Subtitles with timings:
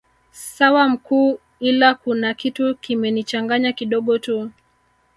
[0.31, 4.51] Sawa mkuu ila kuna kitu kimenichanganya kidogo tu